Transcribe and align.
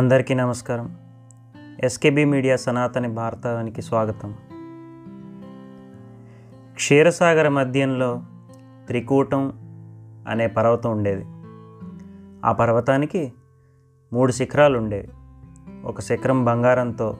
అందరికీ 0.00 0.34
నమస్కారం. 0.34 0.96
SKB 1.84 2.24
media 2.24 2.56
Sanatani 2.56 3.08
భారతానికి 3.08 3.82
స్వాగతం. 3.82 4.34
క్షీరసాగర 6.74 7.48
మధ్యంలో 7.48 8.22
త్రికూటం 8.86 9.52
అనే 10.28 10.46
పర్వతం 10.46 10.92
ఉండేది. 10.92 11.24
ఆ 12.44 12.52
పర్వతానికి 12.52 13.32
మూడు 14.12 14.32
శిఖరాలు 14.32 14.78
ఉండేవి. 14.78 15.08
ఒక 15.84 16.00
శిఖరం 16.00 16.44
బంగారంతో 16.44 17.18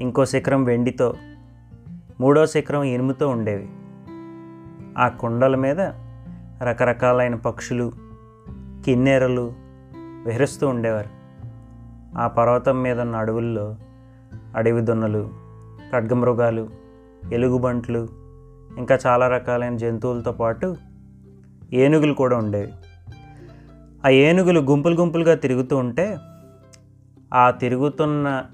ఇంకో 0.00 0.24
శిఖరం 0.24 0.64
వెండితో 0.64 1.14
మూడో 2.20 2.46
శిఖరం 2.46 2.82
ఇనుముతో 2.82 3.28
ఉండేవి. 3.28 3.70
ఆ 4.98 5.08
కొండల 5.08 5.56
మీద 5.56 5.80
రకరకాలైన 6.62 7.34
పక్షులు 7.34 7.92
కిన్నెరలు 8.84 9.52
విహరిస్తూ 10.26 10.68
ఉండేవారు. 10.68 11.23
ఆ 12.18 12.26
పర్వతం 12.26 12.82
మీద 12.82 13.00
ఉన్న 13.00 13.16
అడవుల్లో 13.16 13.76
అడవి 14.56 14.80
దున్నలు 14.80 15.30
ఖడ్గమృగాలు 15.92 16.68
ఎలుగుబంట్లు 17.32 18.08
ఇంకా 18.78 18.98
చాలా 19.06 19.28
రకాలైన 19.28 19.76
జంతువులతో 19.76 20.32
పాటు 20.32 20.76
ఏనుగులు 21.72 22.14
కూడా 22.14 22.36
ఉండేవి. 22.36 22.72
ఆ 24.06 24.08
ఏనుగులు 24.08 24.60
గుంపులు 24.60 24.94
గుంపులుగా 24.94 25.34
తిరుగుతూ 25.34 25.76
ఉంటే 25.76 26.18
ఆ 27.34 27.50
తిరుగుతున్న 27.50 28.44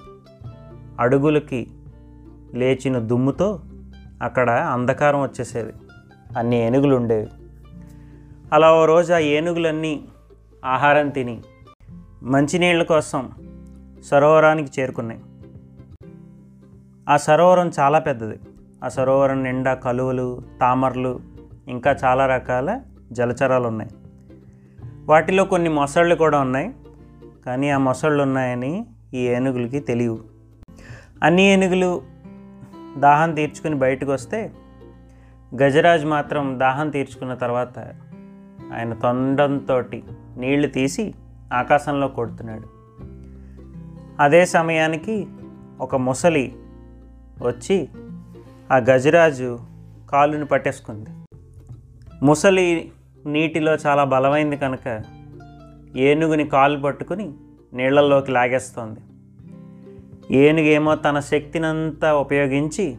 అడుగులకి 1.01 1.66
లేచిన 2.54 2.98
దుమ్ముతో 2.98 3.60
అక్కడ 4.23 4.51
అంధకారం 4.51 5.23
వచ్చేసేది. 5.23 5.73
అన్ని 6.38 6.66
ఏనుగులు 6.66 6.96
ఉండేవి. 6.96 7.29
అలా 8.52 8.74
ఓ 8.74 8.84
రోజు 8.84 9.12
ఆ 9.12 9.18
ఏనుగులన్నీ 9.18 10.04
ఆహారం 10.65 11.09
తిని 11.09 11.43
మంచినీళ్ళ 12.23 12.82
కోసం 12.82 13.30
సరోవరానికి 14.04 14.80
చేరుకున్నాయి. 14.80 15.20
ఆ 17.09 17.16
సరోవరం 17.16 17.70
చాలా 17.80 17.98
పెద్దది. 17.98 18.40
ఆ 18.84 18.88
సరోవరం 18.88 19.43
నిండా 19.43 19.74
కలువలు 19.74 20.43
తామరలు 20.60 21.20
ఇంకా 21.68 21.96
చాలా 22.04 22.26
రకాల 22.26 22.80
జలచరాలు 23.12 23.68
ఉన్నాయి. 23.68 23.90
వాటిలో 25.04 25.45
కొన్ని 25.45 25.68
మొసళ్ళు 25.68 26.15
కూడా 26.15 26.40
ఉన్నాయి. 26.40 26.74
కానీ 27.46 27.71
ఆ 27.71 27.78
మొసళ్ళు 27.78 28.23
ఉన్నాయని 28.23 28.87
ఈ 29.15 29.18
ఏనుగులకి 29.18 29.80
తెలియవు. 29.80 30.18
అన్ని 31.23 31.43
ఏనుగులు 31.43 32.02
దాహం 32.98 33.34
తీర్చుకుని 33.34 33.74
బయటకు 33.74 34.12
వస్తే 34.12 34.52
గజరాజ్ 35.62 36.06
మాత్రం 36.06 36.60
దాహం 36.60 36.90
తీర్చుకున్న 36.90 37.34
తర్వాత 37.34 37.78
ఆయన 38.74 38.95
తొండంతో 38.95 39.82
నీళ్ళు 40.37 40.68
తీసి 40.68 41.15
ఆకాశంలో 41.52 42.09
కొడుతున్నాడు. 42.09 42.79
అదే 44.21 44.46
సమయానికి 44.46 45.26
ఒక 45.80 45.96
ముసలి 45.96 46.57
వచ్చి 47.43 47.88
ఆ 48.73 48.77
గజరాజు 48.77 49.59
కాలుని 50.10 50.45
పట్టేసుకుంది. 50.45 51.10
ముసలి 52.23 52.93
నీటిలో 53.27 53.74
చాలా 53.74 54.04
బలమైంది 54.04 54.57
కనుక 54.57 55.02
ఏనుగుని 55.96 56.45
కాలు 56.49 56.80
పట్టుకుని 56.80 57.32
నీళ్ళలోకి 57.73 58.32
లాగేస్తోంది. 58.32 59.01
ఏనుగేమో 60.37 60.95
తన 60.95 61.21
శక్తినంతా 61.21 62.15
ఉపయోగించి 62.15 62.96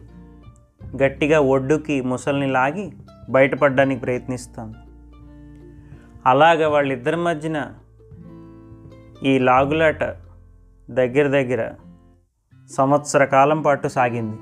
గట్టిగా 1.02 1.40
ఒడ్డుకి 1.40 2.00
ముసలిని 2.00 2.46
లాగి 2.46 2.92
బయటపడడానికి 3.30 4.00
ప్రయత్నిస్తుంది. 4.00 4.76
అలాగ 6.26 6.66
వాళ్ళిద్దరి 6.66 7.16
మధ్యన 7.16 7.72
ఈ 9.22 9.38
లాగులాట 9.38 10.02
దగ్గర 10.90 11.28
దగ్గర 11.28 11.72
సంవత్సర 12.70 13.24
కాలం 13.24 13.62
పాటు 13.62 13.88
సాగింది. 13.88 14.36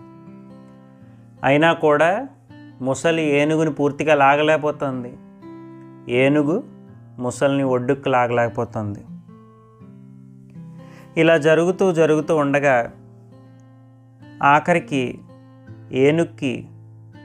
అయినా 1.45 1.73
కూడా 1.73 2.29
ముసలి 2.83 3.23
ఏనుగుని 3.23 3.73
పూర్తిగా 3.73 4.15
లాగలేకపోతుంది. 4.15 5.19
ఏనుగు 6.13 6.63
ముసలిని 7.19 7.63
ఒడ్డుకు 7.63 8.09
లాగలేకపోతుంది. 8.09 9.05
ఇలా 11.21 11.39
జరుగుతూ 11.39 11.93
జరుగుతూ 11.93 12.37
ఉండగా 12.37 12.93
ఆఖరికి 14.43 15.19
ఏనుగుకి 15.93 16.69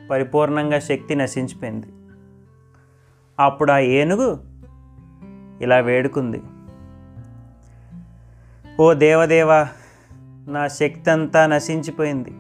పరిపూర్ణంగా 0.09 0.79
శక్తి 0.79 1.15
నశించిపోయింది. 1.15 1.87
అప్పుడు 3.39 3.71
ఆ 3.71 3.77
ఏనుగు 3.77 4.39
ఇలా 5.61 5.77
వేడుకుంది. 5.79 6.41
ఓ 8.79 8.93
దేవదేవా 8.93 9.67
నా 10.47 10.67
శక్తి 10.67 11.11
అంతా 11.11 11.47
నశించిపోయింది. 11.47 12.33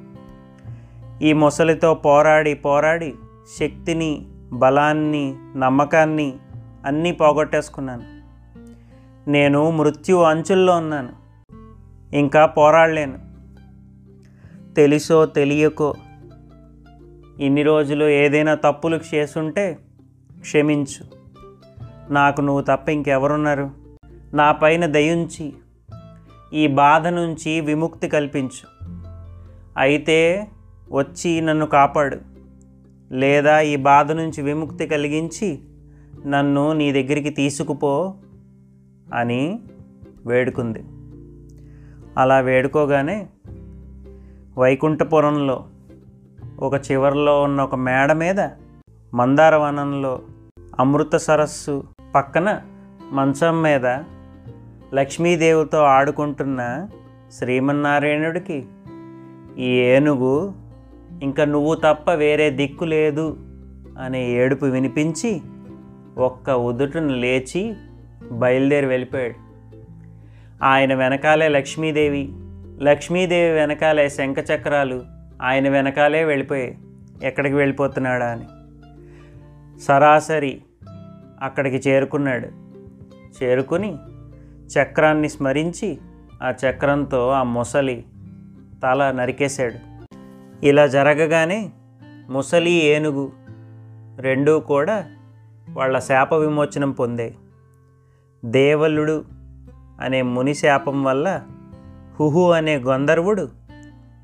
ఈ 1.21 1.33
మొసలితో 1.33 1.93
పోరాడి 1.93 2.53
పోరాడి 2.53 3.13
శక్తిని 3.59 4.25
బలాన్ని 4.53 5.35
నమ్మకాన్ని 5.55 6.33
అన్నీ 6.85 7.11
పోగొట్టేసుకున్నాను. 7.11 8.03
నేను 9.29 9.71
మృత్యు 9.71 10.15
అంచుల్లో 10.15 10.77
ఉన్నాను. 10.77 11.09
ఇంకా 12.15 12.45
పోరాడలేను. 12.45 13.17
తెలుసో 14.73 15.25
తెలియకో 15.25 15.93
ఇన్ని 17.39 17.63
రోజులు 17.63 18.05
ఏదైనా 18.05 18.55
తప్పులు 18.55 18.99
చేసుంటే 19.15 19.77
క్షమించు. 20.39 21.05
నాకు 22.13 22.41
నువ్వు 22.41 22.61
తప్ప 22.61 22.89
ఇంకెవరున్నారు? 22.89 23.69
నా 24.33 24.51
పైన 24.51 24.85
దయించి 24.85 25.53
ఈ 26.55 26.67
బాధ 26.67 27.07
నుంచి 27.07 27.61
విముక్తి 27.61 28.07
కల్పించు. 28.07 28.85
అయితే 29.77 30.47
వచ్చి 30.91 31.41
నన్ను 31.41 31.65
కాపాడు. 31.65 32.17
లేదా 33.11 33.59
ఈ 33.59 33.75
బాధ 33.75 34.11
నుంచి 34.11 34.41
విముక్తి 34.41 34.87
కలిగించి 34.87 35.59
నన్ను 36.25 36.73
నీ 36.73 36.91
దగ్గరికి 36.91 37.29
తీసుకుపో 37.29 38.13
అని 39.13 39.59
వేడుకుంది. 40.25 40.83
అలా 42.17 42.39
వేడుకోగానే 42.39 43.27
వైకుంఠపురంలో 44.57 45.65
ఒక 46.59 46.91
చివరిలో 46.91 47.41
ఉన్న 47.41 47.61
ఒక 47.61 47.75
మేడ 47.75 48.11
మీద 48.11 48.49
మందార 49.13 49.55
వనంలో 49.55 50.21
అమృత 50.79 51.15
సరస్సు 51.15 51.83
పక్కన 52.15 52.61
మంచం 53.11 53.61
మీద 53.61 53.85
లక్ష్మీదేవితో 54.93 55.77
ఆడుకుంటున్న 55.77 56.87
శ్రీమన్నారాయణుడికి 57.31 58.65
ఈ 59.57 59.67
ఏనుగు 59.67 60.53
ఇంకా 61.23 61.45
నువ్వు 61.45 61.75
తప్ప 61.75 62.11
వేరే 62.11 62.49
దిక్కు 62.49 62.85
లేదు 62.85 63.37
అనే 63.99 64.29
ఏడుపు 64.29 64.65
వినిపించి 64.65 65.41
ఒక్క 66.17 66.49
ఉదుటును 66.49 67.07
లేచి 67.07 67.73
బయలుదేరి 68.31 68.85
వెళ్ళిపోయాడు. 68.85 69.35
ఆయన 70.63 70.93
వెనకాలే 70.93 71.47
లక్ష్మీదేవి 71.47 72.33
లక్ష్మీదేవి 72.83 73.53
వెనకాలే 73.53 74.09
శంఖచక్రాలు 74.09 75.03
ఆయన 75.41 75.69
వెనకాలే 75.69 76.23
వెళ్ళిపోయాయి 76.23 76.77
ఎక్కడికి 77.23 77.55
వెళ్ళిపోతున్నాడా 77.55 78.25
అని. 78.25 78.45
సరాసరి 79.79 80.61
అక్కడికి 81.41 81.89
చేరుకున్నాడు. 81.89 82.47
చేరుకుని 83.43 83.97
చక్రాన్ని 84.67 85.29
స్మరించి 85.29 85.97
ఆ 86.43 86.49
చక్రంతో 86.49 87.29
ఆ 87.29 87.43
ముసలి 87.43 88.05
తల 88.83 89.11
నరికేశాడు. 89.11 89.95
ఇలా 90.65 90.87
జరగగానే 90.87 91.69
ముసలి 92.29 92.71
ఏనుగు 92.71 93.31
రెండూ 94.17 94.59
కూడా 94.59 95.05
వాళ్ళ 95.69 95.99
శాప 95.99 96.33
విమోచనం 96.33 96.91
పొందే 96.91 97.35
దేవలుడు 98.45 99.25
అనే 100.01 100.21
ముని 100.21 100.53
శాపం 100.53 101.03
వల్ల 101.03 101.41
హుహు 102.19 102.51
అనే 102.51 102.77
గంధర్వుడు 102.77 103.49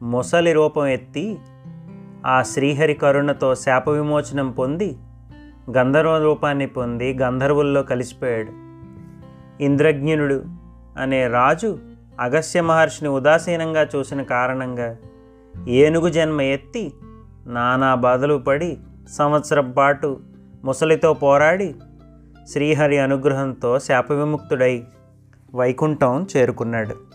ముసలి 0.02 0.54
రూపం 0.54 0.88
ఎత్తి 0.88 1.38
ఆ 2.26 2.42
శ్రీహరి 2.42 2.94
కరుణతో 2.94 3.56
శాప 3.56 3.90
విమోచనం 3.90 4.52
పొంది 4.52 4.98
గంధర్వ 5.78 6.18
రూపాన్ని 6.18 6.68
పొంది 6.68 7.18
గంధర్వుల్లో 7.18 7.84
కలిసిపోయాడు. 7.84 8.71
ఇంద్రజ్ఞనుడు 9.62 10.44
అనే 10.98 11.28
రాజు 11.28 11.80
అగస్య 12.20 12.62
మహర్షిని 12.62 13.10
ఉదాసీనంగా 13.10 13.88
చూసిన 13.96 14.22
కారణంగా 14.24 14.98
ఏనుగు 15.68 16.10
జన్మ 16.10 16.42
ఎత్తి 16.42 16.94
నానా 17.48 17.96
బాధలు 17.96 18.38
పడి 18.38 18.78
సంవత్సరం 19.12 19.72
పాటు 19.72 20.20
ముసలితో 20.64 21.14
పోరాడి 21.14 21.76
శ్రీహరి 22.52 22.98
అనుగ్రహంతో 23.00 23.80
శాప 23.80 24.12
విముక్తుడై 24.12 24.84
వైకుంఠం 25.56 26.28
చేరుకున్నాడు. 26.38 27.11